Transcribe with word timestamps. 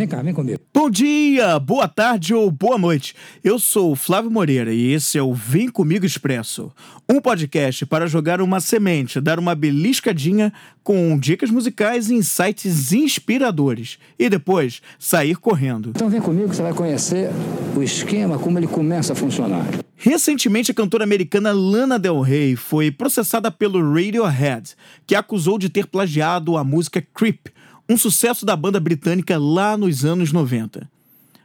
Vem 0.00 0.06
cá, 0.06 0.22
vem 0.22 0.32
comigo. 0.32 0.60
Bom 0.72 0.88
dia, 0.88 1.58
boa 1.58 1.88
tarde 1.88 2.32
ou 2.32 2.52
boa 2.52 2.78
noite. 2.78 3.16
Eu 3.42 3.58
sou 3.58 3.90
o 3.90 3.96
Flávio 3.96 4.30
Moreira 4.30 4.72
e 4.72 4.92
esse 4.92 5.18
é 5.18 5.22
o 5.22 5.34
Vem 5.34 5.68
Comigo 5.68 6.06
Expresso, 6.06 6.70
um 7.08 7.20
podcast 7.20 7.84
para 7.84 8.06
jogar 8.06 8.40
uma 8.40 8.60
semente, 8.60 9.20
dar 9.20 9.40
uma 9.40 9.56
beliscadinha 9.56 10.52
com 10.84 11.18
dicas 11.18 11.50
musicais 11.50 12.10
e 12.10 12.14
insights 12.14 12.92
inspiradores 12.92 13.98
e 14.16 14.30
depois 14.30 14.80
sair 15.00 15.34
correndo. 15.34 15.90
Então 15.90 16.08
vem 16.08 16.20
comigo 16.20 16.48
que 16.48 16.54
você 16.54 16.62
vai 16.62 16.72
conhecer 16.72 17.30
o 17.76 17.82
esquema, 17.82 18.38
como 18.38 18.56
ele 18.56 18.68
começa 18.68 19.14
a 19.14 19.16
funcionar. 19.16 19.66
Recentemente, 19.96 20.70
a 20.70 20.74
cantora 20.74 21.02
americana 21.02 21.50
Lana 21.50 21.98
Del 21.98 22.20
Rey 22.20 22.54
foi 22.54 22.92
processada 22.92 23.50
pelo 23.50 23.82
Radiohead, 23.92 24.76
que 25.04 25.16
acusou 25.16 25.58
de 25.58 25.68
ter 25.68 25.88
plagiado 25.88 26.56
a 26.56 26.62
música 26.62 27.04
Creep, 27.12 27.48
um 27.88 27.96
sucesso 27.96 28.44
da 28.44 28.54
banda 28.54 28.78
britânica 28.78 29.38
lá 29.38 29.76
nos 29.76 30.04
anos 30.04 30.30
90. 30.30 30.88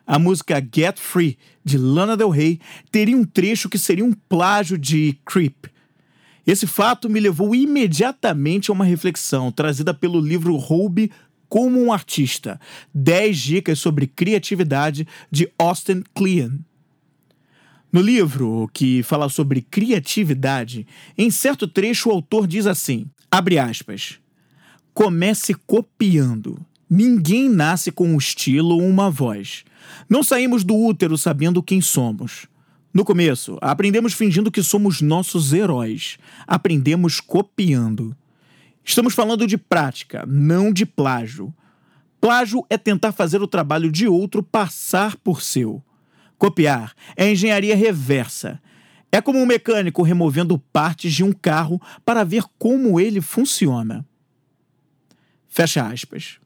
A 0.06 0.20
música 0.20 0.62
Get 0.74 1.00
Free, 1.00 1.38
de 1.64 1.78
Lana 1.78 2.18
Del 2.18 2.30
Rey, 2.30 2.60
teria 2.92 3.16
um 3.16 3.24
trecho 3.24 3.70
que 3.70 3.78
seria 3.78 4.04
um 4.04 4.12
plágio 4.12 4.78
de 4.78 5.18
Creep. 5.26 5.68
Esse 6.46 6.68
fato 6.68 7.10
me 7.10 7.22
levou 7.22 7.56
imediatamente 7.56 8.70
a 8.70 8.74
uma 8.74 8.84
reflexão 8.84 9.50
trazida 9.50 9.94
pelo 9.94 10.20
livro 10.20 10.58
Roube 10.58 11.10
como 11.48 11.82
um 11.82 11.94
artista: 11.94 12.60
10 12.94 13.38
dicas 13.38 13.80
sobre 13.80 14.08
criatividade 14.08 15.08
de 15.32 15.50
Austin 15.58 16.04
Kleon. 16.14 16.58
No 17.90 18.02
livro, 18.02 18.70
que 18.74 19.04
fala 19.04 19.30
sobre 19.30 19.62
criatividade, 19.62 20.86
em 21.18 21.32
certo 21.32 21.66
trecho 21.66 22.10
o 22.10 22.12
autor 22.12 22.46
diz 22.46 22.68
assim: 22.68 23.06
abre 23.32 23.58
aspas. 23.58 24.20
Comece 24.94 25.56
copiando. 25.56 26.64
Ninguém 26.88 27.50
nasce 27.50 27.92
com 27.92 28.08
um 28.10 28.18
estilo 28.18 28.76
ou 28.76 28.88
uma 28.88 29.10
voz. 29.10 29.64
Não 30.08 30.22
saímos 30.22 30.64
do 30.64 30.76
útero 30.76 31.18
sabendo 31.18 31.64
quem 31.64 31.82
somos. 31.82 32.46
No 32.94 33.04
começo, 33.04 33.58
aprendemos 33.60 34.14
fingindo 34.14 34.52
que 34.52 34.62
somos 34.62 35.02
nossos 35.02 35.52
heróis. 35.52 36.20
Aprendemos 36.46 37.20
copiando. 37.20 38.16
Estamos 38.86 39.16
falando 39.16 39.48
de 39.48 39.58
prática, 39.58 40.26
não 40.28 40.72
de 40.72 40.86
plágio. 40.86 41.52
Plágio 42.22 42.64
é 42.70 42.78
tentar 42.78 43.14
fazer 43.14 43.42
o 43.42 43.48
trabalho 43.48 43.92
de 43.92 44.08
outro 44.08 44.44
passar 44.44 45.16
por 45.16 45.42
seu. 45.42 45.82
Copiar 46.38 46.94
é 47.18 47.32
engenharia 47.32 47.76
reversa. 47.76 48.62
É 49.12 49.20
como 49.20 49.40
um 49.40 49.46
mecânico 49.46 50.04
removendo 50.04 50.60
partes 50.72 51.14
de 51.14 51.24
um 51.24 51.32
carro 51.32 51.82
para 52.06 52.24
ver 52.24 52.44
como 52.60 53.00
ele 53.00 53.22
funciona. 53.22 54.06
Fecha 55.54 55.86
aspas. 55.86 56.40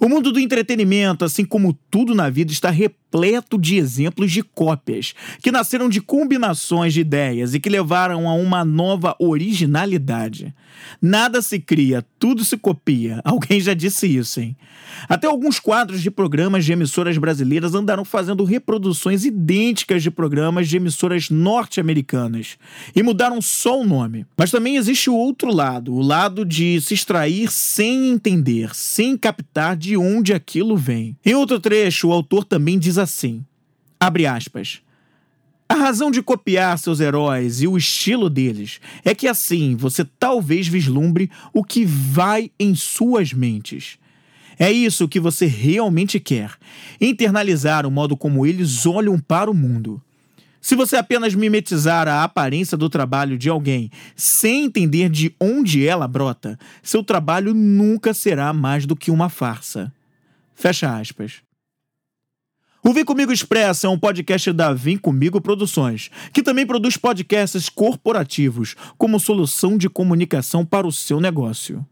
O 0.00 0.08
mundo 0.08 0.32
do 0.32 0.40
entretenimento, 0.40 1.26
assim 1.26 1.44
como 1.44 1.74
tudo 1.90 2.14
na 2.14 2.30
vida, 2.30 2.50
está 2.50 2.70
repleto 3.14 3.56
de 3.56 3.76
exemplos 3.76 4.32
de 4.32 4.42
cópias, 4.42 5.14
que 5.40 5.52
nasceram 5.52 5.88
de 5.88 6.00
combinações 6.00 6.92
de 6.92 7.00
ideias 7.00 7.54
e 7.54 7.60
que 7.60 7.68
levaram 7.68 8.28
a 8.28 8.34
uma 8.34 8.64
nova 8.64 9.14
originalidade. 9.20 10.52
Nada 11.00 11.40
se 11.40 11.60
cria, 11.60 12.04
tudo 12.18 12.44
se 12.44 12.56
copia. 12.56 13.20
Alguém 13.24 13.60
já 13.60 13.72
disse 13.72 14.06
isso, 14.06 14.40
hein? 14.40 14.56
Até 15.08 15.26
alguns 15.26 15.58
quadros 15.58 16.00
de 16.00 16.10
programas 16.10 16.64
de 16.64 16.72
emissoras 16.72 17.18
brasileiras 17.18 17.74
andaram 17.74 18.04
fazendo 18.04 18.44
reproduções 18.44 19.24
idênticas 19.24 20.02
de 20.02 20.10
programas 20.10 20.68
de 20.68 20.76
emissoras 20.76 21.30
norte-americanas 21.30 22.56
e 22.94 23.02
mudaram 23.02 23.42
só 23.42 23.80
o 23.80 23.84
nome. 23.84 24.24
Mas 24.36 24.50
também 24.50 24.76
existe 24.76 25.10
o 25.10 25.14
outro 25.14 25.52
lado, 25.52 25.92
o 25.92 26.00
lado 26.00 26.44
de 26.44 26.80
se 26.80 26.94
extrair 26.94 27.50
sem 27.50 28.10
entender, 28.10 28.74
sem 28.74 29.16
captar 29.16 29.76
de 29.76 29.96
onde 29.96 30.32
aquilo 30.32 30.76
vem. 30.76 31.16
Em 31.24 31.34
outro 31.34 31.58
trecho, 31.60 32.08
o 32.08 32.12
autor 32.12 32.44
também 32.44 32.78
diz 32.78 32.98
assim: 33.04 33.44
abre 33.98 34.26
aspas. 34.26 34.82
A 35.68 35.74
razão 35.74 36.10
de 36.10 36.22
copiar 36.22 36.78
seus 36.78 37.00
heróis 37.00 37.62
e 37.62 37.66
o 37.66 37.76
estilo 37.76 38.28
deles 38.28 38.80
é 39.04 39.14
que 39.14 39.26
assim 39.26 39.74
você 39.74 40.04
talvez 40.04 40.68
vislumbre 40.68 41.30
o 41.54 41.64
que 41.64 41.84
vai 41.86 42.50
em 42.60 42.74
suas 42.74 43.32
mentes. 43.32 43.98
É 44.58 44.70
isso 44.70 45.08
que 45.08 45.18
você 45.18 45.46
realmente 45.46 46.20
quer: 46.20 46.52
internalizar 47.00 47.86
o 47.86 47.90
modo 47.90 48.16
como 48.16 48.46
eles 48.46 48.84
olham 48.86 49.18
para 49.18 49.50
o 49.50 49.54
mundo. 49.54 50.02
Se 50.60 50.74
você 50.74 50.96
apenas 50.96 51.34
mimetizar 51.34 52.08
a 52.08 52.24
aparência 52.24 52.74
do 52.74 52.88
trabalho 52.88 53.36
de 53.36 53.50
alguém 53.50 53.90
sem 54.16 54.64
entender 54.64 55.10
de 55.10 55.34
onde 55.38 55.86
ela 55.86 56.08
brota, 56.08 56.58
seu 56.82 57.04
trabalho 57.04 57.52
nunca 57.52 58.14
será 58.14 58.50
mais 58.52 58.86
do 58.86 58.96
que 58.96 59.10
uma 59.10 59.28
farsa. 59.28 59.92
Fecha 60.54 60.98
aspas. 60.98 61.43
O 62.86 62.92
Vem 62.92 63.02
Comigo 63.02 63.32
Expressa 63.32 63.86
é 63.86 63.90
um 63.90 63.98
podcast 63.98 64.52
da 64.52 64.74
Vem 64.74 64.98
Comigo 64.98 65.40
Produções, 65.40 66.10
que 66.34 66.42
também 66.42 66.66
produz 66.66 66.98
podcasts 66.98 67.70
corporativos 67.70 68.76
como 68.98 69.18
solução 69.18 69.78
de 69.78 69.88
comunicação 69.88 70.66
para 70.66 70.86
o 70.86 70.92
seu 70.92 71.18
negócio. 71.18 71.82